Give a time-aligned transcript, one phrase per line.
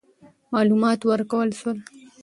[0.53, 1.77] معلومات ورکول سول.